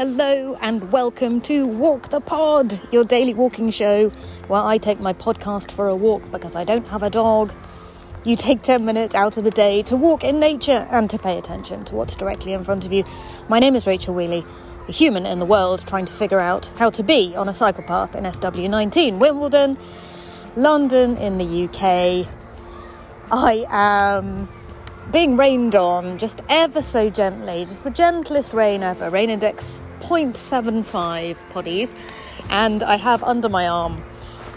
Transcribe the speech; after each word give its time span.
Hello 0.00 0.56
and 0.62 0.90
welcome 0.90 1.42
to 1.42 1.66
Walk 1.66 2.08
the 2.08 2.20
Pod, 2.20 2.80
your 2.90 3.04
daily 3.04 3.34
walking 3.34 3.70
show 3.70 4.08
where 4.48 4.62
I 4.62 4.78
take 4.78 4.98
my 4.98 5.12
podcast 5.12 5.70
for 5.70 5.88
a 5.88 5.94
walk 5.94 6.30
because 6.30 6.56
I 6.56 6.64
don't 6.64 6.86
have 6.86 7.02
a 7.02 7.10
dog. 7.10 7.52
You 8.24 8.34
take 8.34 8.62
10 8.62 8.82
minutes 8.86 9.14
out 9.14 9.36
of 9.36 9.44
the 9.44 9.50
day 9.50 9.82
to 9.82 9.96
walk 9.96 10.24
in 10.24 10.40
nature 10.40 10.88
and 10.90 11.10
to 11.10 11.18
pay 11.18 11.36
attention 11.36 11.84
to 11.84 11.96
what's 11.96 12.14
directly 12.14 12.54
in 12.54 12.64
front 12.64 12.86
of 12.86 12.94
you. 12.94 13.04
My 13.50 13.58
name 13.58 13.76
is 13.76 13.86
Rachel 13.86 14.14
Wheeley, 14.14 14.42
a 14.88 14.92
human 14.92 15.26
in 15.26 15.38
the 15.38 15.44
world 15.44 15.86
trying 15.86 16.06
to 16.06 16.14
figure 16.14 16.40
out 16.40 16.68
how 16.76 16.88
to 16.88 17.02
be 17.02 17.36
on 17.36 17.50
a 17.50 17.54
cycle 17.54 17.84
path 17.84 18.14
in 18.14 18.24
SW19, 18.24 19.18
Wimbledon, 19.18 19.76
London 20.56 21.18
in 21.18 21.36
the 21.36 21.64
UK. 21.64 22.26
I 23.30 23.66
am 23.68 24.48
being 25.12 25.36
rained 25.36 25.74
on 25.74 26.16
just 26.16 26.40
ever 26.48 26.82
so 26.82 27.10
gently, 27.10 27.66
just 27.66 27.84
the 27.84 27.90
gentlest 27.90 28.54
rain 28.54 28.82
ever. 28.82 29.10
Rain 29.10 29.28
index 29.28 29.78
0.75 30.00 31.36
poddies, 31.52 31.94
and 32.50 32.82
I 32.82 32.96
have 32.96 33.22
under 33.22 33.48
my 33.48 33.68
arm 33.68 34.02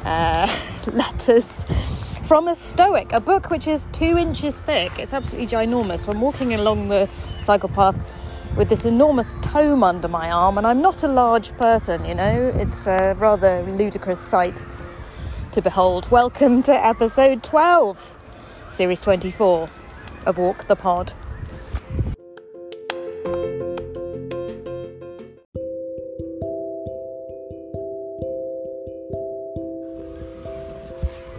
uh, 0.05 0.47
letters 0.91 1.47
from 2.25 2.47
a 2.47 2.55
Stoic, 2.55 3.11
a 3.13 3.19
book 3.19 3.49
which 3.49 3.67
is 3.67 3.87
two 3.91 4.17
inches 4.17 4.55
thick. 4.55 4.97
It's 4.97 5.13
absolutely 5.13 5.47
ginormous. 5.47 5.99
So 5.99 6.11
I'm 6.11 6.21
walking 6.21 6.53
along 6.53 6.87
the 6.87 7.09
cycle 7.43 7.69
path 7.69 7.99
with 8.55 8.69
this 8.69 8.85
enormous 8.85 9.27
tome 9.41 9.83
under 9.83 10.07
my 10.07 10.31
arm, 10.31 10.57
and 10.57 10.65
I'm 10.65 10.81
not 10.81 11.03
a 11.03 11.07
large 11.07 11.51
person, 11.57 12.05
you 12.05 12.13
know, 12.13 12.53
it's 12.55 12.85
a 12.85 13.15
rather 13.17 13.63
ludicrous 13.63 14.19
sight 14.19 14.65
to 15.51 15.61
behold. 15.61 16.09
Welcome 16.11 16.61
to 16.63 16.71
episode 16.71 17.43
12, 17.43 18.15
series 18.69 19.01
24 19.01 19.69
of 20.25 20.37
Walk 20.37 20.67
the 20.67 20.75
Pod. 20.75 21.13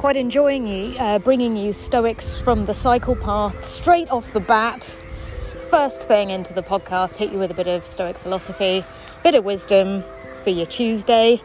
Quite 0.05 0.17
enjoying 0.19 0.67
you, 0.67 0.95
uh, 0.99 1.19
bringing 1.19 1.57
you 1.57 1.73
Stoics 1.73 2.39
from 2.39 2.67
the 2.67 2.75
cycle 2.75 3.17
path 3.17 3.67
straight 3.67 4.07
off 4.11 4.31
the 4.35 4.41
bat. 4.41 4.85
First 5.71 6.03
thing 6.03 6.29
into 6.29 6.53
the 6.53 6.63
podcast, 6.63 7.17
hit 7.17 7.33
you 7.33 7.39
with 7.39 7.51
a 7.51 7.55
bit 7.55 7.69
of 7.69 7.87
Stoic 7.87 8.19
philosophy, 8.19 8.85
bit 9.23 9.35
of 9.35 9.47
wisdom 9.47 10.05
for 10.43 10.51
your 10.51 10.67
Tuesday. 10.67 11.41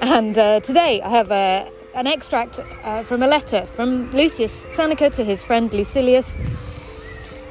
And 0.00 0.36
uh, 0.36 0.58
today 0.58 1.00
I 1.00 1.10
have 1.10 1.30
a, 1.30 1.70
an 1.94 2.08
extract 2.08 2.58
uh, 2.58 3.04
from 3.04 3.22
a 3.22 3.28
letter 3.28 3.64
from 3.66 4.12
Lucius 4.12 4.66
Seneca 4.74 5.08
to 5.10 5.22
his 5.22 5.44
friend 5.44 5.72
Lucilius. 5.72 6.28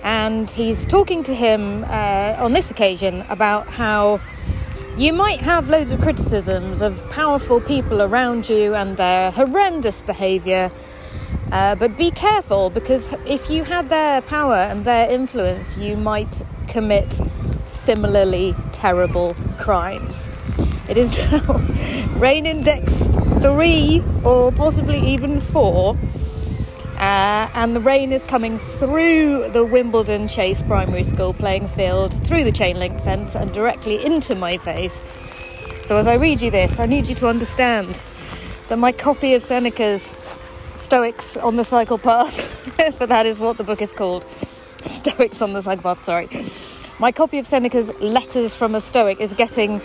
And 0.03 0.49
he's 0.49 0.85
talking 0.85 1.23
to 1.23 1.33
him 1.33 1.85
uh, 1.87 2.35
on 2.39 2.51
this 2.51 2.69
occasion 2.69 3.21
about 3.29 3.69
how 3.69 4.19
you 4.99 5.13
might 5.13 5.39
have 5.39 5.69
loads 5.69 5.93
of 5.93 6.01
criticisms 6.01 6.81
of 6.81 7.09
powerful 7.09 7.61
people 7.61 8.01
around 8.01 8.49
you 8.49 8.75
and 8.75 8.97
their 8.97 9.31
horrendous 9.31 10.01
behaviour, 10.01 10.69
uh, 11.53 11.73
but 11.75 11.95
be 11.95 12.11
careful 12.11 12.69
because 12.69 13.07
if 13.25 13.49
you 13.49 13.63
had 13.63 13.87
their 13.87 14.19
power 14.19 14.55
and 14.55 14.83
their 14.83 15.09
influence, 15.09 15.77
you 15.77 15.95
might 15.95 16.41
commit 16.67 17.17
similarly 17.65 18.53
terrible 18.73 19.37
crimes. 19.57 20.27
It 20.89 20.97
is 20.97 21.17
now 21.17 21.53
rain 22.17 22.45
index 22.45 22.91
three 23.41 24.03
or 24.25 24.51
possibly 24.51 24.99
even 24.99 25.39
four 25.39 25.97
uh, 26.99 27.49
and 27.53 27.75
the 27.75 27.79
rain 27.79 28.11
is 28.11 28.23
coming 28.25 28.57
through 28.57 29.49
the 29.51 29.63
Wimbledon 29.63 30.27
Chase 30.27 30.61
Primary 30.61 31.03
School 31.05 31.33
playing 31.33 31.69
field, 31.69 32.13
through 32.25 32.43
the 32.43 32.51
chain 32.51 32.77
link 32.77 32.99
fence, 33.01 33.35
and 33.35 33.53
directly 33.53 34.03
into 34.05 34.35
my 34.35 34.57
face. 34.57 34.99
So, 35.85 35.95
as 35.95 36.07
I 36.07 36.15
read 36.15 36.41
you 36.41 36.51
this, 36.51 36.77
I 36.77 36.85
need 36.85 37.07
you 37.07 37.15
to 37.15 37.27
understand 37.27 38.01
that 38.67 38.77
my 38.77 38.91
copy 38.91 39.33
of 39.33 39.43
Seneca's 39.43 40.13
Stoics 40.79 41.37
on 41.37 41.55
the 41.55 41.63
Cycle 41.63 41.97
Path, 41.97 42.45
for 42.97 43.07
that 43.07 43.25
is 43.25 43.39
what 43.39 43.57
the 43.57 43.63
book 43.63 43.81
is 43.81 43.93
called 43.93 44.25
Stoics 44.85 45.41
on 45.41 45.53
the 45.53 45.61
Cycle 45.61 45.83
Path, 45.83 46.03
sorry. 46.03 46.51
My 46.99 47.13
copy 47.13 47.37
of 47.37 47.47
Seneca's 47.47 47.93
Letters 48.01 48.55
from 48.55 48.75
a 48.75 48.81
Stoic 48.81 49.21
is 49.21 49.33
getting 49.33 49.81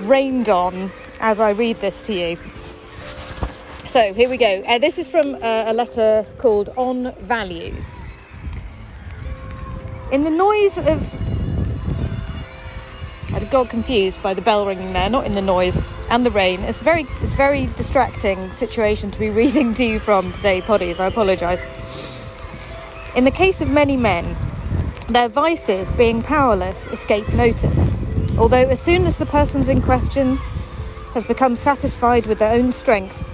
rained 0.00 0.48
on 0.48 0.92
as 1.18 1.40
I 1.40 1.50
read 1.50 1.80
this 1.80 2.02
to 2.02 2.14
you. 2.14 2.38
So 3.96 4.12
here 4.12 4.28
we 4.28 4.36
go. 4.36 4.62
Uh, 4.66 4.76
this 4.76 4.98
is 4.98 5.08
from 5.08 5.36
uh, 5.36 5.38
a 5.40 5.72
letter 5.72 6.26
called 6.36 6.68
On 6.76 7.14
Values. 7.20 7.86
In 10.12 10.22
the 10.22 10.28
noise 10.28 10.76
of. 10.76 11.14
I 13.32 13.42
got 13.50 13.70
confused 13.70 14.22
by 14.22 14.34
the 14.34 14.42
bell 14.42 14.66
ringing 14.66 14.92
there, 14.92 15.08
not 15.08 15.24
in 15.24 15.34
the 15.34 15.40
noise 15.40 15.78
and 16.10 16.26
the 16.26 16.30
rain. 16.30 16.60
It's 16.60 16.80
very, 16.80 17.06
it's 17.22 17.32
very 17.32 17.68
distracting 17.78 18.52
situation 18.52 19.10
to 19.12 19.18
be 19.18 19.30
reading 19.42 19.72
to 19.72 19.84
you 19.86 19.98
from 19.98 20.30
today, 20.34 20.60
Poddies. 20.60 21.00
I 21.00 21.06
apologise. 21.06 21.62
In 23.16 23.24
the 23.24 23.30
case 23.30 23.62
of 23.62 23.70
many 23.70 23.96
men, 23.96 24.36
their 25.08 25.30
vices, 25.30 25.90
being 25.92 26.20
powerless, 26.20 26.86
escape 26.88 27.32
notice. 27.32 27.94
Although, 28.36 28.68
as 28.68 28.78
soon 28.78 29.06
as 29.06 29.16
the 29.16 29.24
persons 29.24 29.70
in 29.70 29.80
question 29.80 30.36
has 31.14 31.24
become 31.24 31.56
satisfied 31.56 32.26
with 32.26 32.40
their 32.40 32.52
own 32.52 32.74
strength, 32.74 33.24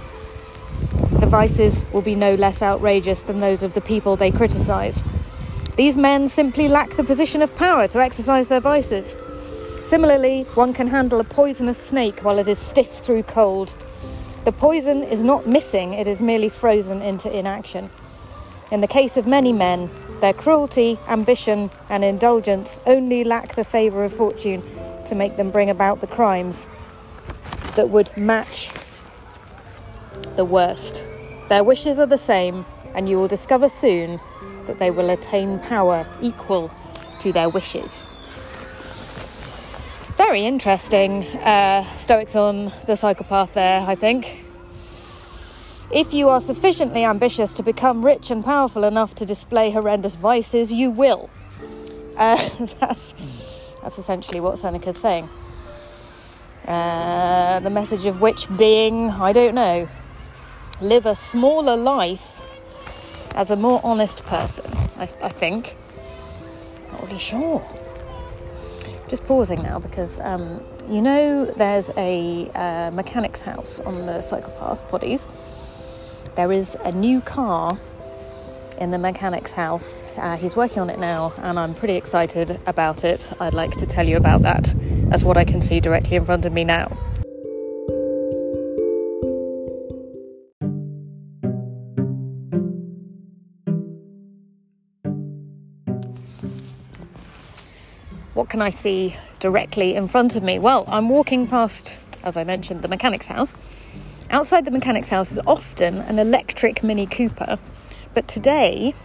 vices 1.33 1.83
will 1.91 2.03
be 2.03 2.13
no 2.13 2.35
less 2.35 2.61
outrageous 2.61 3.21
than 3.21 3.39
those 3.39 3.63
of 3.63 3.73
the 3.73 3.81
people 3.81 4.15
they 4.15 4.29
criticise. 4.29 5.01
These 5.77 5.97
men 5.97 6.29
simply 6.29 6.67
lack 6.67 6.95
the 6.95 7.03
position 7.03 7.41
of 7.41 7.55
power 7.55 7.87
to 7.87 7.99
exercise 7.99 8.49
their 8.49 8.59
vices. 8.59 9.15
Similarly, 9.83 10.43
one 10.53 10.75
can 10.75 10.89
handle 10.89 11.19
a 11.19 11.23
poisonous 11.23 11.79
snake 11.79 12.19
while 12.19 12.37
it 12.37 12.47
is 12.47 12.59
stiff 12.59 12.99
through 12.99 13.23
cold. 13.23 13.73
The 14.45 14.51
poison 14.51 15.01
is 15.01 15.23
not 15.23 15.47
missing, 15.47 15.95
it 15.95 16.05
is 16.05 16.19
merely 16.19 16.49
frozen 16.49 17.01
into 17.01 17.35
inaction. 17.35 17.89
In 18.71 18.81
the 18.81 18.87
case 18.87 19.17
of 19.17 19.25
many 19.25 19.51
men, 19.51 19.89
their 20.21 20.33
cruelty, 20.33 20.99
ambition, 21.07 21.71
and 21.89 22.03
indulgence 22.03 22.77
only 22.85 23.23
lack 23.23 23.55
the 23.55 23.65
favour 23.65 24.03
of 24.03 24.13
fortune 24.13 24.61
to 25.07 25.15
make 25.15 25.35
them 25.37 25.49
bring 25.49 25.71
about 25.71 25.99
the 25.99 26.05
crimes 26.05 26.67
that 27.75 27.89
would 27.89 28.15
match 28.15 28.71
the 30.35 30.45
worst. 30.45 31.07
Their 31.53 31.63
wishes 31.63 31.99
are 31.99 32.07
the 32.07 32.17
same, 32.17 32.65
and 32.95 33.07
you 33.07 33.19
will 33.19 33.27
discover 33.27 33.69
soon 33.69 34.19
that 34.65 34.79
they 34.79 34.89
will 34.89 35.11
attain 35.11 35.59
power 35.59 36.07
equal 36.19 36.71
to 37.19 37.31
their 37.31 37.47
wishes. 37.47 38.01
Very 40.17 40.45
interesting 40.45 41.27
uh, 41.45 41.83
Stoics 41.95 42.35
on 42.35 42.73
the 42.87 42.95
psychopath 42.95 43.53
there, 43.53 43.81
I 43.81 43.93
think. 43.93 44.47
If 45.91 46.11
you 46.11 46.27
are 46.27 46.41
sufficiently 46.41 47.03
ambitious 47.03 47.53
to 47.53 47.61
become 47.61 48.03
rich 48.03 48.31
and 48.31 48.43
powerful 48.43 48.83
enough 48.83 49.13
to 49.13 49.23
display 49.23 49.69
horrendous 49.69 50.15
vices, 50.15 50.71
you 50.71 50.89
will. 50.89 51.29
Uh, 52.17 52.49
that's, 52.79 53.13
that's 53.83 53.99
essentially 53.99 54.39
what 54.39 54.57
Seneca's 54.57 54.97
saying. 54.97 55.29
Uh, 56.67 57.59
the 57.59 57.69
message 57.69 58.07
of 58.07 58.21
which 58.21 58.47
being, 58.57 59.11
I 59.11 59.33
don't 59.33 59.53
know, 59.53 59.87
live 60.81 61.05
a 61.05 61.15
smaller 61.15 61.77
life 61.77 62.39
as 63.35 63.49
a 63.49 63.55
more 63.55 63.81
honest 63.83 64.23
person, 64.25 64.65
I, 64.97 65.03
I 65.21 65.29
think. 65.29 65.75
Not 66.91 67.03
really 67.03 67.17
sure. 67.17 67.65
Just 69.07 69.25
pausing 69.25 69.61
now 69.61 69.79
because 69.79 70.19
um, 70.21 70.63
you 70.89 71.01
know 71.01 71.45
there's 71.45 71.91
a 71.97 72.49
uh, 72.55 72.91
mechanic's 72.91 73.41
house 73.41 73.79
on 73.81 74.05
the 74.05 74.19
cyclepath 74.19 74.87
Poddies. 74.89 75.27
There 76.35 76.51
is 76.51 76.75
a 76.83 76.91
new 76.91 77.21
car 77.21 77.79
in 78.79 78.91
the 78.91 78.97
mechanic's 78.97 79.51
house. 79.51 80.03
Uh, 80.17 80.35
he's 80.37 80.55
working 80.55 80.79
on 80.79 80.89
it 80.89 80.99
now, 80.99 81.33
and 81.37 81.59
I'm 81.59 81.75
pretty 81.75 81.95
excited 81.95 82.59
about 82.65 83.03
it. 83.03 83.29
I'd 83.39 83.53
like 83.53 83.71
to 83.77 83.85
tell 83.85 84.07
you 84.07 84.17
about 84.17 84.41
that 84.43 84.73
as 85.11 85.23
what 85.23 85.37
I 85.37 85.45
can 85.45 85.61
see 85.61 85.79
directly 85.79 86.15
in 86.15 86.25
front 86.25 86.45
of 86.45 86.53
me 86.53 86.63
now. 86.63 86.97
What 98.43 98.49
can 98.49 98.61
I 98.61 98.71
see 98.71 99.15
directly 99.39 99.95
in 99.95 100.09
front 100.09 100.35
of 100.35 100.43
me? 100.43 100.59
Well, 100.59 100.83
I'm 100.89 101.07
walking 101.07 101.47
past, 101.47 101.93
as 102.23 102.35
I 102.35 102.43
mentioned, 102.43 102.81
the 102.81 102.89
mechanic's 102.89 103.27
house. 103.27 103.53
Outside 104.29 104.65
the 104.65 104.71
mechanic's 104.71 105.07
house 105.07 105.31
is 105.31 105.39
often 105.47 105.99
an 105.99 106.19
electric 106.19 106.83
Mini 106.83 107.05
Cooper, 107.05 107.57
but 108.13 108.27
today, 108.27 108.95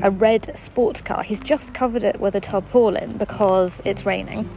a 0.00 0.10
red 0.10 0.58
sports 0.58 1.02
car. 1.02 1.22
He's 1.22 1.40
just 1.40 1.74
covered 1.74 2.02
it 2.02 2.18
with 2.18 2.34
a 2.34 2.40
tarpaulin 2.40 3.18
because 3.18 3.82
it's 3.84 4.06
raining, 4.06 4.48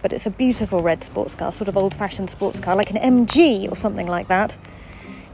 but 0.00 0.14
it's 0.14 0.24
a 0.24 0.30
beautiful 0.30 0.80
red 0.80 1.04
sports 1.04 1.34
car, 1.34 1.52
sort 1.52 1.68
of 1.68 1.76
old 1.76 1.94
fashioned 1.94 2.30
sports 2.30 2.58
car, 2.58 2.74
like 2.74 2.90
an 2.90 3.26
MG 3.26 3.70
or 3.70 3.76
something 3.76 4.06
like 4.06 4.28
that. 4.28 4.56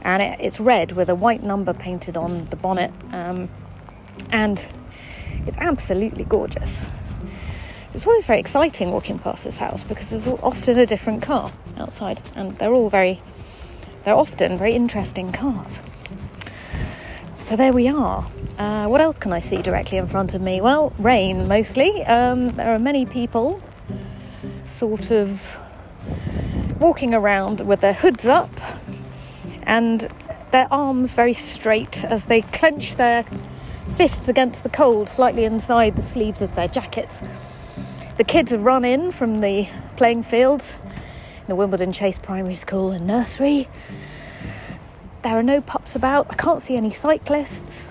And 0.01 0.21
it, 0.21 0.41
it's 0.41 0.59
red 0.59 0.91
with 0.91 1.07
a 1.07 1.15
white 1.15 1.41
number 1.41 1.73
painted 1.73 2.17
on 2.17 2.49
the 2.49 2.57
bonnet, 2.57 2.91
um, 3.13 3.47
and 4.29 4.67
it's 5.47 5.57
absolutely 5.57 6.25
gorgeous. 6.25 6.81
It's 7.95 8.05
always 8.05 8.25
very 8.25 8.41
exciting 8.41 8.91
walking 8.91 9.17
past 9.17 9.45
this 9.45 9.57
house 9.57 9.81
because 9.83 10.09
there's 10.09 10.27
often 10.27 10.77
a 10.77 10.85
different 10.85 11.21
car 11.21 11.49
outside, 11.77 12.21
and 12.35 12.57
they're 12.57 12.73
all 12.73 12.89
very, 12.89 13.21
they're 14.03 14.15
often 14.15 14.57
very 14.57 14.73
interesting 14.73 15.31
cars. 15.31 15.79
So 17.47 17.55
there 17.55 17.71
we 17.71 17.87
are. 17.87 18.29
Uh, 18.57 18.87
what 18.87 18.99
else 18.99 19.17
can 19.17 19.31
I 19.31 19.39
see 19.39 19.61
directly 19.61 19.97
in 19.97 20.07
front 20.07 20.33
of 20.33 20.41
me? 20.41 20.59
Well, 20.59 20.91
rain 20.99 21.47
mostly. 21.47 22.03
Um, 22.03 22.49
there 22.57 22.75
are 22.75 22.79
many 22.79 23.05
people 23.05 23.61
sort 24.77 25.09
of 25.09 25.41
walking 26.77 27.13
around 27.13 27.61
with 27.61 27.79
their 27.79 27.93
hoods 27.93 28.25
up 28.25 28.51
and 29.63 30.09
their 30.51 30.67
arms 30.69 31.13
very 31.13 31.33
straight 31.33 32.03
as 32.03 32.25
they 32.25 32.41
clench 32.41 32.97
their 32.97 33.23
fists 33.95 34.27
against 34.27 34.63
the 34.63 34.69
cold 34.69 35.07
slightly 35.07 35.45
inside 35.45 35.95
the 35.95 36.03
sleeves 36.03 36.41
of 36.41 36.55
their 36.55 36.67
jackets. 36.67 37.21
The 38.17 38.23
kids 38.23 38.51
have 38.51 38.61
run 38.61 38.85
in 38.85 39.11
from 39.11 39.39
the 39.39 39.67
playing 39.97 40.23
fields 40.23 40.77
in 40.85 41.47
the 41.47 41.55
Wimbledon 41.55 41.91
Chase 41.91 42.17
Primary 42.17 42.55
School 42.55 42.91
and 42.91 43.05
Nursery. 43.05 43.67
There 45.21 45.37
are 45.37 45.43
no 45.43 45.59
pups 45.59 45.97
about. 45.97 46.27
I 46.29 46.35
can't 46.35 46.61
see 46.61 46.77
any 46.77 46.91
cyclists. 46.91 47.89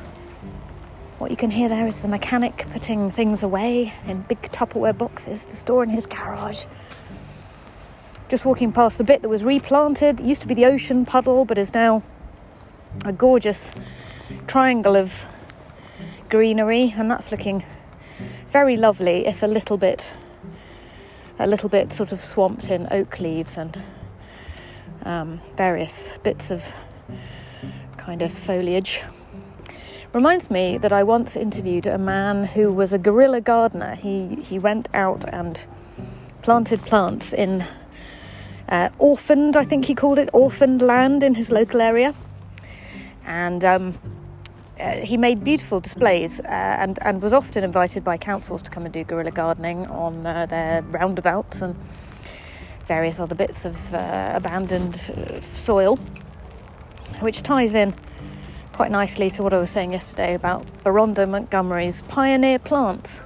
What 1.18 1.30
you 1.30 1.36
can 1.36 1.50
hear 1.50 1.68
there 1.68 1.86
is 1.86 2.00
the 2.00 2.08
mechanic 2.08 2.66
putting 2.72 3.10
things 3.10 3.42
away 3.42 3.92
in 4.06 4.22
big 4.22 4.40
Tupperware 4.50 4.96
boxes 4.96 5.44
to 5.44 5.56
store 5.56 5.82
in 5.82 5.90
his 5.90 6.06
garage. 6.06 6.64
Just 8.30 8.46
walking 8.46 8.72
past 8.72 8.96
the 8.96 9.04
bit 9.04 9.20
that 9.20 9.28
was 9.28 9.44
replanted. 9.44 10.20
It 10.20 10.24
used 10.24 10.40
to 10.40 10.48
be 10.48 10.54
the 10.54 10.64
ocean 10.64 11.04
puddle, 11.04 11.44
but 11.44 11.58
is 11.58 11.74
now 11.74 12.02
a 13.04 13.12
gorgeous 13.12 13.72
triangle 14.46 14.96
of 14.96 15.26
greenery, 16.30 16.94
and 16.96 17.10
that's 17.10 17.30
looking 17.30 17.62
very 18.50 18.76
lovely, 18.76 19.26
if 19.26 19.42
a 19.42 19.46
little 19.46 19.76
bit, 19.76 20.12
a 21.38 21.46
little 21.46 21.68
bit 21.68 21.92
sort 21.92 22.12
of 22.12 22.24
swamped 22.24 22.68
in 22.68 22.88
oak 22.90 23.18
leaves 23.20 23.56
and 23.56 23.82
um, 25.04 25.40
various 25.56 26.10
bits 26.22 26.50
of 26.50 26.72
kind 27.96 28.22
of 28.22 28.32
foliage. 28.32 29.02
Reminds 30.12 30.50
me 30.50 30.78
that 30.78 30.92
I 30.92 31.02
once 31.02 31.34
interviewed 31.36 31.86
a 31.86 31.98
man 31.98 32.44
who 32.44 32.72
was 32.72 32.92
a 32.92 32.98
guerrilla 32.98 33.40
gardener. 33.40 33.96
He 33.96 34.36
he 34.36 34.58
went 34.58 34.88
out 34.94 35.24
and 35.32 35.64
planted 36.42 36.82
plants 36.82 37.32
in 37.32 37.66
uh, 38.68 38.90
orphaned, 38.98 39.56
I 39.56 39.64
think 39.64 39.86
he 39.86 39.94
called 39.94 40.18
it, 40.18 40.28
orphaned 40.32 40.82
land 40.82 41.22
in 41.22 41.34
his 41.34 41.50
local 41.50 41.80
area, 41.80 42.14
and 43.26 43.64
um, 43.64 43.94
uh, 44.80 44.96
he 44.96 45.16
made 45.16 45.44
beautiful 45.44 45.80
displays 45.80 46.40
uh, 46.40 46.42
and 46.48 46.98
and 47.02 47.22
was 47.22 47.32
often 47.32 47.62
invited 47.62 48.02
by 48.02 48.16
councils 48.16 48.62
to 48.62 48.70
come 48.70 48.84
and 48.84 48.92
do 48.92 49.04
guerrilla 49.04 49.30
gardening 49.30 49.86
on 49.86 50.26
uh, 50.26 50.46
their 50.46 50.82
roundabouts 50.82 51.60
and 51.62 51.76
various 52.88 53.18
other 53.18 53.34
bits 53.34 53.64
of 53.64 53.94
uh, 53.94 54.32
abandoned 54.34 54.94
uh, 55.16 55.40
soil, 55.56 55.96
which 57.20 57.42
ties 57.42 57.74
in 57.74 57.94
quite 58.72 58.90
nicely 58.90 59.30
to 59.30 59.42
what 59.42 59.54
I 59.54 59.58
was 59.58 59.70
saying 59.70 59.92
yesterday 59.92 60.34
about 60.34 60.66
Beronda 60.82 61.26
Montgomery's 61.26 62.02
pioneer 62.02 62.58
plants. 62.58 63.20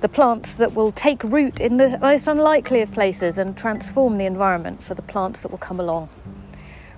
The 0.00 0.08
plants 0.08 0.54
that 0.54 0.72
will 0.72 0.92
take 0.92 1.22
root 1.24 1.60
in 1.60 1.76
the 1.76 1.98
most 1.98 2.26
unlikely 2.26 2.80
of 2.80 2.92
places 2.92 3.36
and 3.36 3.56
transform 3.56 4.16
the 4.16 4.24
environment 4.24 4.82
for 4.82 4.94
the 4.94 5.02
plants 5.02 5.40
that 5.40 5.50
will 5.50 5.58
come 5.58 5.80
along 5.80 6.08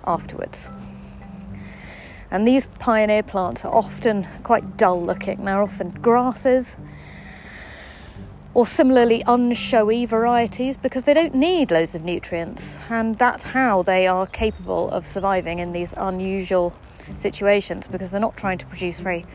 afterwards. 0.06 0.58
And 2.32 2.48
these 2.48 2.66
pioneer 2.78 3.22
plants 3.22 3.62
are 3.62 3.74
often 3.74 4.26
quite 4.42 4.78
dull 4.78 5.04
looking. 5.04 5.44
They're 5.44 5.60
often 5.60 5.90
grasses 5.90 6.76
or 8.54 8.66
similarly 8.66 9.22
unshowy 9.26 10.08
varieties 10.08 10.78
because 10.78 11.04
they 11.04 11.12
don't 11.12 11.34
need 11.34 11.70
loads 11.70 11.94
of 11.94 12.04
nutrients, 12.04 12.78
and 12.88 13.18
that's 13.18 13.44
how 13.44 13.82
they 13.82 14.06
are 14.06 14.26
capable 14.26 14.90
of 14.90 15.06
surviving 15.06 15.58
in 15.58 15.72
these 15.72 15.90
unusual 15.96 16.74
situations 17.18 17.86
because 17.86 18.10
they're 18.10 18.20
not 18.20 18.36
trying 18.36 18.58
to 18.58 18.66
produce 18.66 18.98
very 18.98 19.26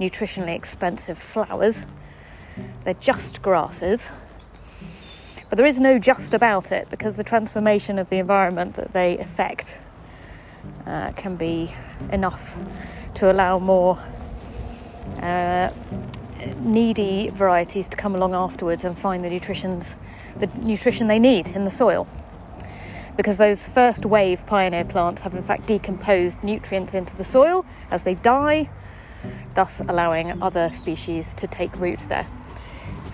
nutritionally 0.00 0.54
expensive 0.54 1.18
flowers, 1.18 1.82
they're 2.84 2.94
just 2.94 3.42
grasses. 3.42 4.06
But 5.50 5.56
there 5.56 5.66
is 5.66 5.78
no 5.78 5.98
just 5.98 6.32
about 6.32 6.72
it 6.72 6.88
because 6.90 7.16
the 7.16 7.24
transformation 7.24 7.98
of 7.98 8.08
the 8.08 8.16
environment 8.16 8.76
that 8.76 8.94
they 8.94 9.18
affect 9.18 9.76
uh, 10.86 11.12
can 11.12 11.36
be 11.36 11.72
enough 12.12 12.56
to 13.14 13.30
allow 13.30 13.58
more 13.58 13.98
uh, 15.22 15.70
needy 16.58 17.30
varieties 17.30 17.88
to 17.88 17.96
come 17.96 18.14
along 18.14 18.34
afterwards 18.34 18.84
and 18.84 18.98
find 18.98 19.24
the 19.24 19.30
nutritions 19.30 19.86
the 20.36 20.46
nutrition 20.60 21.06
they 21.06 21.18
need 21.18 21.48
in 21.48 21.64
the 21.64 21.70
soil 21.70 22.06
because 23.16 23.38
those 23.38 23.66
first 23.66 24.04
wave 24.04 24.44
pioneer 24.46 24.84
plants 24.84 25.22
have 25.22 25.34
in 25.34 25.42
fact 25.42 25.66
decomposed 25.66 26.42
nutrients 26.44 26.94
into 26.94 27.16
the 27.16 27.24
soil 27.24 27.64
as 27.90 28.02
they 28.02 28.14
die, 28.14 28.68
thus 29.54 29.80
allowing 29.88 30.42
other 30.42 30.70
species 30.74 31.32
to 31.34 31.46
take 31.46 31.74
root 31.78 32.00
there. 32.08 32.26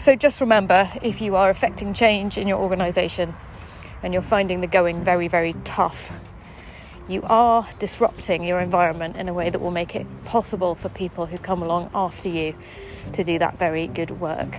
So 0.03 0.17
just 0.17 0.41
remember 0.41 0.91
if 1.03 1.21
you 1.21 1.37
are 1.37 1.49
affecting 1.49 1.95
change 1.95 2.37
in 2.37 2.49
your 2.49 2.59
organisation 2.59 3.35
and 4.03 4.13
you're 4.13 4.23
finding 4.23 4.61
the 4.61 4.67
going 4.67 5.05
very, 5.05 5.29
very 5.29 5.55
tough, 5.65 6.11
you 7.09 7.23
are 7.25 7.69
disrupting 7.79 8.45
your 8.45 8.61
environment 8.61 9.17
in 9.17 9.29
a 9.29 9.35
way 9.35 9.51
that 9.51 9.61
will 9.61 9.71
make 9.71 9.95
it 9.95 10.07
possible 10.25 10.75
for 10.75 10.89
people 10.89 11.27
who 11.27 11.39
come 11.39 11.63
along 11.63 11.91
after 11.95 12.29
you 12.29 12.55
to 13.15 13.25
do 13.25 13.39
that 13.39 13.59
very 13.59 13.87
good 13.87 14.21
work. 14.21 14.57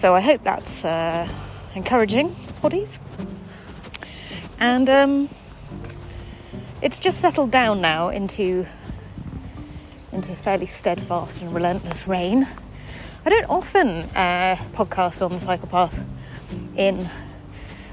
So 0.00 0.14
I 0.14 0.20
hope 0.20 0.42
that's 0.44 0.84
uh, 0.84 1.28
encouraging, 1.74 2.36
poddies 2.62 2.90
and 4.58 4.88
um, 4.88 5.28
it's 6.82 6.98
just 6.98 7.20
settled 7.20 7.50
down 7.50 7.80
now 7.80 8.08
into 8.08 8.66
into 10.12 10.34
fairly 10.34 10.66
steadfast 10.66 11.42
and 11.42 11.54
relentless 11.54 12.08
rain. 12.08 12.48
I 13.24 13.30
don't 13.30 13.48
often 13.48 13.88
uh, 13.88 14.56
podcast 14.72 15.22
on 15.22 15.32
the 15.32 15.38
cyclepath 15.38 16.04
in 16.76 17.08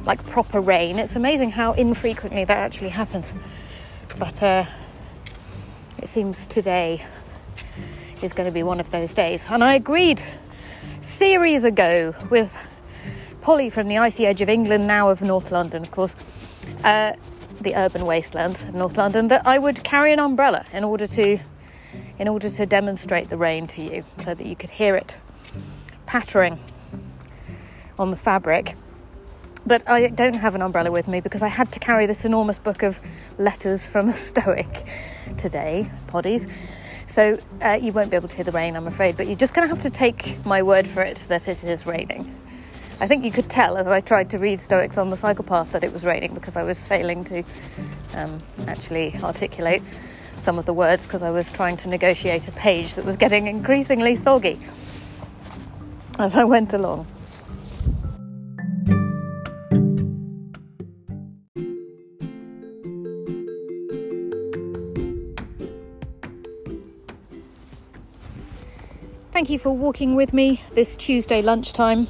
like 0.06 0.24
proper 0.28 0.60
rain. 0.60 1.00
It's 1.00 1.16
amazing 1.16 1.52
how 1.52 1.74
infrequently 1.74 2.44
that 2.46 2.57
actually 2.57 2.90
happens. 2.90 3.34
But 4.18 4.42
uh, 4.42 4.66
it 5.98 6.07
seems 6.07 6.48
today 6.48 7.06
is 8.21 8.33
going 8.33 8.47
to 8.47 8.54
be 8.54 8.64
one 8.64 8.80
of 8.80 8.92
those 8.92 9.14
days. 9.14 9.42
And 9.50 9.64
I 9.64 9.76
agreed 9.76 10.21
series 11.02 11.64
ago 11.64 12.16
with 12.30 12.56
Polly 13.42 13.69
from 13.69 13.88
the 13.88 13.97
icy 13.97 14.26
edge 14.26 14.42
of 14.42 14.50
England, 14.50 14.88
now 14.88 15.09
of 15.09 15.21
North 15.21 15.52
London, 15.52 15.83
of 15.83 15.92
course, 15.92 16.16
uh, 16.83 17.14
the 17.62 17.76
urban 17.76 18.06
wastelands 18.06 18.62
of 18.64 18.74
North 18.74 18.97
London, 18.97 19.28
that 19.30 19.45
I 19.45 19.59
would 19.59 19.83
carry 19.83 20.14
an 20.14 20.19
umbrella 20.19 20.66
in 20.71 20.83
order 20.83 21.07
to 21.07 21.40
in 22.18 22.28
order 22.28 22.50
to 22.50 22.66
demonstrate 22.66 23.30
the 23.30 23.38
rain 23.38 23.68
to 23.68 23.81
you, 23.81 24.06
so 24.24 24.33
that 24.33 24.45
you 24.45 24.56
could 24.56 24.69
hear 24.69 24.95
it 24.95 25.18
pattering 26.06 26.59
on 28.00 28.12
the 28.12 28.18
fabric. 28.18 28.76
But 29.68 29.90
I 29.90 30.07
don't 30.10 30.36
have 30.36 30.54
an 30.54 30.62
umbrella 30.62 30.92
with 30.92 31.07
me 31.07 31.22
because 31.22 31.42
I 31.42 31.48
had 31.48 31.72
to 31.72 31.80
carry 31.80 32.06
this 32.06 32.24
enormous 32.24 32.60
book 32.60 32.84
of 32.84 33.00
letters 33.40 33.88
from 33.88 34.10
a 34.10 34.14
Stoic 34.14 34.86
today, 35.38 35.90
poddies. 36.07 36.48
So 37.07 37.40
uh, 37.64 37.80
you 37.81 37.92
won't 37.92 38.12
be 38.12 38.16
able 38.16 38.30
to 38.30 38.36
hear 38.36 38.45
the 38.45 38.52
rain, 38.52 38.76
I'm 38.76 38.86
afraid, 38.86 39.18
but 39.18 39.26
you're 39.26 39.38
just 39.38 39.56
going 39.56 39.68
to 39.68 39.74
have 39.74 39.84
to 39.84 39.90
take 39.90 40.45
my 40.45 40.62
word 40.62 40.88
for 40.88 41.02
it 41.02 41.19
that 41.30 41.48
it 41.48 41.64
is 41.64 41.86
raining. 41.88 42.36
I 43.00 43.07
think 43.07 43.26
you 43.26 43.31
could 43.31 43.50
tell 43.50 43.78
as 43.78 43.88
I 43.88 44.02
tried 44.02 44.30
to 44.31 44.38
read 44.38 44.62
Stoics 44.62 45.00
on 45.00 45.10
the 45.10 45.18
cycle 45.18 45.44
path 45.44 45.72
that 45.72 45.84
it 45.84 45.92
was 45.92 46.04
raining 46.04 46.36
because 46.36 46.56
I 46.56 46.64
was 46.64 46.78
failing 46.78 47.26
to 47.26 47.44
um, 48.14 48.38
actually 48.68 49.16
articulate 49.24 49.81
some 50.44 50.60
of 50.60 50.68
the 50.68 50.74
words 50.74 51.02
because 51.02 51.24
I 51.24 51.31
was 51.31 51.50
trying 51.52 51.78
to 51.78 51.90
negotiate 51.90 52.48
a 52.48 52.52
page 52.52 52.94
that 52.95 53.04
was 53.04 53.16
getting 53.16 53.48
increasingly 53.48 54.16
soggy 54.16 54.60
as 56.19 56.36
I 56.36 56.44
went 56.44 56.72
along. 56.74 57.07
Thank 69.35 69.49
you 69.49 69.59
for 69.59 69.71
walking 69.71 70.15
with 70.15 70.31
me 70.31 70.61
this 70.75 70.95
Tuesday 70.95 71.42
lunchtime. 71.42 72.07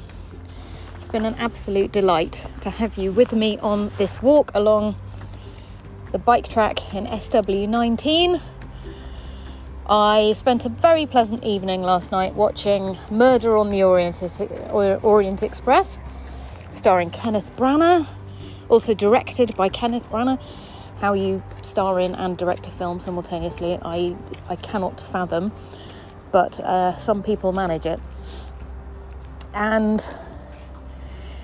It's 0.94 1.08
been 1.08 1.24
an 1.24 1.34
absolute 1.34 1.90
delight 1.90 2.46
to 2.60 2.70
have 2.70 2.96
you 2.96 3.10
with 3.10 3.32
me 3.32 3.58
on 3.58 3.90
this 3.98 4.22
walk 4.22 4.52
along 4.54 4.94
the 6.12 6.20
bike 6.20 6.48
track 6.48 6.94
in 6.94 7.04
SW19. 7.04 8.40
I 9.88 10.34
spent 10.36 10.66
a 10.66 10.68
very 10.68 11.04
pleasant 11.04 11.42
evening 11.42 11.82
last 11.82 12.12
night 12.12 12.36
watching 12.36 12.96
Murder 13.10 13.56
on 13.56 13.72
the 13.72 13.82
Orient, 13.82 14.22
Orient 14.70 15.42
Express, 15.42 15.98
starring 16.74 17.10
Kenneth 17.10 17.50
Branagh, 17.56 18.06
also 18.68 18.94
directed 18.94 19.56
by 19.56 19.68
Kenneth 19.68 20.08
Branagh. 20.10 20.40
How 21.00 21.14
you 21.14 21.42
star 21.62 21.98
in 21.98 22.14
and 22.14 22.38
direct 22.38 22.68
a 22.68 22.70
film 22.70 23.00
simultaneously, 23.00 23.80
I, 23.82 24.14
I 24.48 24.54
cannot 24.54 25.00
fathom, 25.00 25.50
but 26.32 26.60
uh, 26.60 26.98
some 26.98 27.22
people 27.22 27.52
manage 27.52 27.86
it. 27.86 28.00
and 29.54 30.14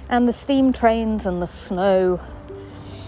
and 0.08 0.28
the 0.28 0.32
steam 0.32 0.72
trains 0.72 1.24
and 1.24 1.40
the 1.40 1.46
snow 1.46 2.20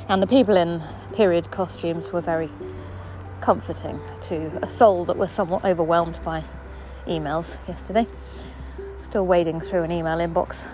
and 0.08 0.22
the 0.22 0.26
people 0.26 0.56
in 0.56 0.82
period 1.14 1.50
costumes 1.50 2.10
were 2.12 2.22
very 2.22 2.50
comforting 3.42 4.00
to 4.22 4.58
a 4.62 4.70
soul 4.70 5.04
that 5.04 5.16
was 5.16 5.30
somewhat 5.30 5.64
overwhelmed 5.64 6.18
by 6.24 6.42
emails 7.06 7.58
yesterday. 7.68 8.06
Still 9.02 9.26
wading 9.26 9.60
through 9.60 9.82
an 9.82 9.92
email 9.92 10.16
inbox 10.18 10.66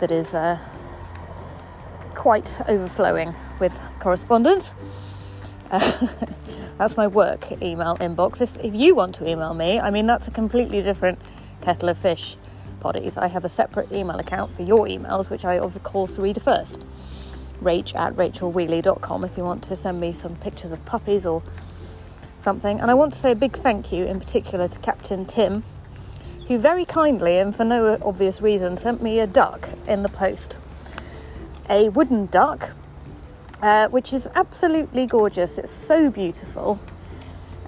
that 0.00 0.10
is 0.10 0.34
uh, 0.34 0.58
quite 2.14 2.58
overflowing 2.66 3.34
with 3.60 3.78
correspondence. 4.00 4.72
That's 6.78 6.96
my 6.96 7.06
work 7.06 7.50
email 7.62 7.96
inbox. 7.96 8.40
If, 8.40 8.56
if 8.58 8.74
you 8.74 8.94
want 8.94 9.14
to 9.16 9.28
email 9.28 9.54
me, 9.54 9.80
I 9.80 9.90
mean, 9.90 10.06
that's 10.06 10.28
a 10.28 10.30
completely 10.30 10.82
different 10.82 11.18
kettle 11.62 11.88
of 11.88 11.98
fish, 11.98 12.36
poddies. 12.80 13.16
I 13.16 13.28
have 13.28 13.44
a 13.44 13.48
separate 13.48 13.90
email 13.90 14.18
account 14.18 14.54
for 14.54 14.62
your 14.62 14.86
emails, 14.86 15.30
which 15.30 15.44
I, 15.44 15.58
of 15.58 15.82
course, 15.82 16.18
read 16.18 16.42
first. 16.42 16.78
Rach 17.62 17.94
at 17.94 18.14
rachelwheeley.com 18.14 19.24
if 19.24 19.36
you 19.36 19.44
want 19.44 19.62
to 19.64 19.76
send 19.76 20.00
me 20.00 20.12
some 20.12 20.36
pictures 20.36 20.70
of 20.70 20.84
puppies 20.84 21.24
or 21.24 21.42
something. 22.38 22.80
And 22.80 22.90
I 22.90 22.94
want 22.94 23.14
to 23.14 23.18
say 23.18 23.32
a 23.32 23.36
big 23.36 23.56
thank 23.56 23.90
you 23.90 24.04
in 24.04 24.20
particular 24.20 24.68
to 24.68 24.78
Captain 24.80 25.24
Tim, 25.24 25.64
who 26.48 26.58
very 26.58 26.84
kindly 26.84 27.38
and 27.38 27.56
for 27.56 27.64
no 27.64 27.98
obvious 28.02 28.42
reason 28.42 28.76
sent 28.76 29.02
me 29.02 29.18
a 29.18 29.26
duck 29.26 29.70
in 29.88 30.02
the 30.02 30.08
post. 30.10 30.56
A 31.70 31.88
wooden 31.88 32.26
duck, 32.26 32.72
uh, 33.62 33.88
which 33.88 34.12
is 34.12 34.28
absolutely 34.34 35.06
gorgeous. 35.06 35.58
It's 35.58 35.72
so 35.72 36.10
beautiful. 36.10 36.78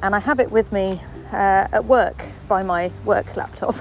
And 0.02 0.14
I 0.14 0.20
have 0.20 0.38
it 0.40 0.50
with 0.50 0.70
me 0.72 1.00
uh, 1.32 1.68
at 1.72 1.84
work 1.84 2.24
by 2.46 2.62
my 2.62 2.90
work 3.04 3.36
laptop, 3.36 3.76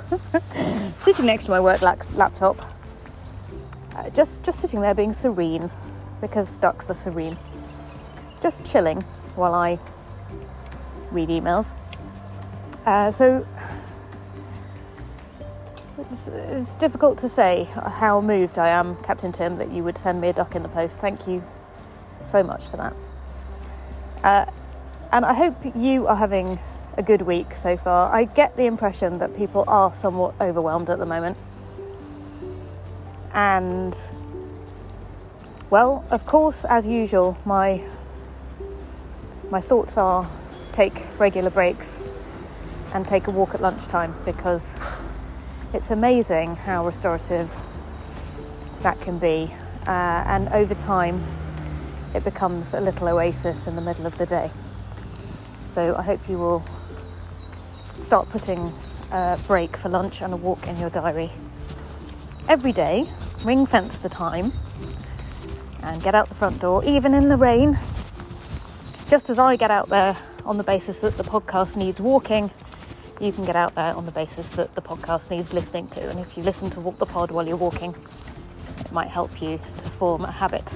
sitting 1.02 1.26
next 1.26 1.46
to 1.46 1.52
my 1.52 1.60
work 1.60 1.82
la- 1.82 1.96
laptop, 2.16 2.58
uh, 3.96 4.10
just 4.10 4.44
just 4.44 4.60
sitting 4.60 4.82
there 4.82 4.94
being 4.94 5.14
serene, 5.14 5.70
because 6.20 6.58
ducks 6.58 6.90
are 6.90 6.96
serene, 6.96 7.38
just 8.42 8.66
chilling 8.66 9.02
while 9.36 9.54
I 9.54 9.80
read 11.12 11.30
emails. 11.30 11.72
Uh, 12.86 13.12
so 13.12 13.46
it's, 16.00 16.28
it's, 16.28 16.76
difficult 16.78 17.18
to 17.20 17.30
say 17.30 17.68
how 17.74 18.22
moved 18.22 18.58
I 18.58 18.70
am, 18.70 18.96
Captain 19.04 19.32
Tim, 19.32 19.58
that 19.58 19.72
you 19.72 19.84
would 19.84 19.98
send 19.98 20.20
me 20.20 20.30
a 20.30 20.34
duck 20.34 20.56
in 20.56 20.64
the 20.64 20.70
post. 20.70 20.98
Thank 21.00 21.28
you 21.28 21.44
so 22.28 22.44
much 22.44 22.66
for 22.68 22.78
that. 22.78 22.94
Uh, 24.24 24.46
and 25.12 25.26
I 25.26 25.34
hope 25.34 25.56
you 25.76 26.08
are 26.08 26.16
having 26.16 26.60
a 26.98 27.04
good 27.04 27.22
week 27.22 27.54
so 27.54 27.78
far. 27.78 28.14
I 28.14 28.26
get 28.26 28.58
the 28.58 28.66
impression 28.66 29.20
that 29.20 29.36
people 29.38 29.64
are 29.68 29.94
somewhat 29.96 30.34
overwhelmed 30.42 30.90
at 30.90 31.00
the 31.00 31.06
moment. 31.06 31.38
And, 33.34 33.96
well, 35.70 36.04
of 36.10 36.26
course, 36.26 36.66
as 36.66 36.86
usual, 36.88 37.38
my, 37.46 37.84
my 39.50 39.62
thoughts 39.62 39.98
are 39.98 40.30
take 40.72 41.04
regular 41.18 41.50
breaks 41.50 42.00
and 42.94 43.08
take 43.08 43.28
a 43.28 43.32
walk 43.32 43.54
at 43.54 43.62
lunchtime 43.62 44.16
because 44.26 44.76
it's 45.74 45.92
amazing 45.92 46.56
how 46.56 46.86
restorative 46.86 47.54
that 48.82 49.00
can 49.02 49.20
be. 49.20 49.54
Uh, 49.86 50.24
and 50.26 50.50
over 50.50 50.74
time, 50.74 51.24
it 52.18 52.24
becomes 52.24 52.74
a 52.74 52.82
little 52.82 53.08
oasis 53.08 53.68
in 53.68 53.76
the 53.76 53.82
middle 53.82 54.08
of 54.08 54.18
the 54.18 54.26
day. 54.26 54.50
So 55.68 55.96
I 55.96 56.02
hope 56.02 56.28
you 56.28 56.40
will 56.40 56.66
start 58.02 58.28
putting 58.30 58.74
a 59.12 59.40
break 59.46 59.78
for 59.78 59.90
lunch 59.90 60.22
and 60.24 60.34
a 60.34 60.36
walk 60.36 60.68
in 60.68 60.78
your 60.80 60.90
diary 60.90 61.32
every 62.50 62.72
day, 62.72 63.08
ring 63.44 63.68
fence 63.68 63.98
the 63.98 64.10
time, 64.10 64.52
and 65.84 66.02
get 66.02 66.16
out 66.16 66.28
the 66.28 66.36
front 66.36 66.60
door, 66.60 66.84
even 66.84 67.14
in 67.14 67.30
the 67.30 67.38
rain. 67.38 67.78
Just 69.12 69.30
as 69.30 69.38
I 69.38 69.56
get 69.56 69.70
out 69.70 69.88
there 69.90 70.18
on 70.44 70.58
the 70.58 70.64
basis 70.64 71.00
that 71.00 71.18
the 71.18 71.24
podcast 71.24 71.76
needs 71.76 72.00
walking, 72.00 72.50
you 73.22 73.32
can 73.32 73.46
get 73.46 73.56
out 73.56 73.76
there 73.76 73.94
on 73.94 74.08
the 74.08 74.12
basis 74.12 74.48
that 74.50 74.74
the 74.74 74.82
podcast 74.82 75.30
needs 75.30 75.54
listening 75.54 75.88
to. 75.90 76.10
And 76.10 76.20
if 76.20 76.36
you 76.36 76.42
listen 76.42 76.72
to 76.72 76.80
Walk 76.80 76.98
the 76.98 77.06
Pod 77.06 77.30
while 77.30 77.48
you're 77.48 77.58
walking, 77.58 77.94
it 78.80 78.92
might 78.92 79.10
help 79.10 79.40
you 79.40 79.60
to 79.78 79.90
form 79.92 80.24
a 80.24 80.32
habit. 80.32 80.68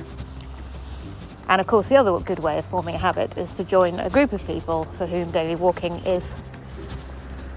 And 1.52 1.60
of 1.60 1.68
course, 1.68 1.90
the 1.90 1.98
other 1.98 2.18
good 2.22 2.40
way 2.40 2.58
of 2.60 2.64
forming 2.64 2.96
a 2.96 2.98
habit 2.98 3.38
is 3.38 3.54
to 3.58 3.66
join 3.66 4.00
a 4.00 4.10
group 4.10 4.32
of 4.32 4.42
people 4.48 4.86
for 4.98 5.06
whom 5.06 5.32
daily 5.32 5.56
walking 5.56 5.98
is 6.06 6.24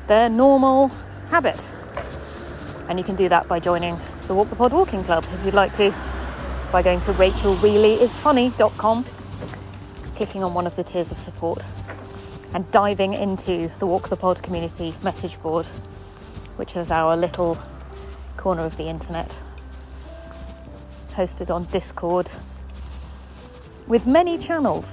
their 0.09 0.29
normal 0.29 0.89
habit. 1.31 1.61
And 2.89 2.99
you 2.99 3.05
can 3.05 3.15
do 3.15 3.29
that 3.29 3.47
by 3.47 3.61
joining 3.61 3.97
the 4.27 4.35
Walk 4.35 4.51
the 4.51 4.57
Pod 4.57 4.73
Walking 4.73 5.05
Club 5.05 5.25
if 5.33 5.45
you'd 5.45 5.55
like 5.55 5.77
to, 5.77 5.95
by 6.73 6.83
going 6.83 7.03
to 7.03 7.13
rachelwheeleyisfunny.com, 7.13 9.05
clicking 10.17 10.43
on 10.43 10.55
one 10.55 10.67
of 10.67 10.75
the 10.75 10.83
tiers 10.83 11.13
of 11.13 11.19
support, 11.21 11.65
and 12.53 12.69
diving 12.73 13.15
into 13.15 13.71
the 13.79 13.87
Walk 13.87 14.09
the 14.09 14.17
Pod 14.17 14.43
community 14.43 14.93
message 15.05 15.41
board, 15.41 15.67
which 16.57 16.75
is 16.75 16.91
our 16.91 17.17
little 17.17 17.57
corner 18.37 18.63
of 18.63 18.77
the 18.77 18.89
internet, 18.89 19.33
hosted 21.11 21.49
on 21.49 21.63
Discord, 21.67 22.29
with 23.87 24.07
many 24.07 24.39
channels 24.39 24.87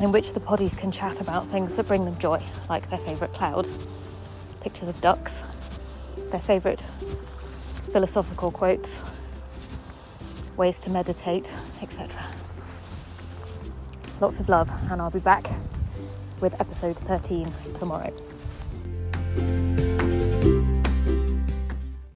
in 0.00 0.12
which 0.12 0.32
the 0.32 0.40
poddies 0.40 0.76
can 0.76 0.92
chat 0.92 1.20
about 1.20 1.46
things 1.48 1.74
that 1.74 1.88
bring 1.88 2.04
them 2.04 2.18
joy, 2.18 2.42
like 2.68 2.88
their 2.90 2.98
favourite 2.98 3.32
clouds 3.32 3.78
pictures 4.66 4.88
of 4.88 5.00
ducks, 5.00 5.44
their 6.32 6.40
favourite 6.40 6.84
philosophical 7.92 8.50
quotes, 8.50 8.90
ways 10.56 10.80
to 10.80 10.90
meditate, 10.90 11.48
etc. 11.80 12.26
Lots 14.20 14.40
of 14.40 14.48
love, 14.48 14.68
and 14.90 15.00
I'll 15.00 15.08
be 15.08 15.20
back 15.20 15.48
with 16.40 16.60
episode 16.60 16.98
13 16.98 17.52
tomorrow. 17.74 18.12